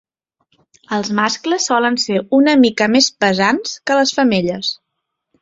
[0.95, 4.75] Els mascles solen ser una mica més pesants que les femelles.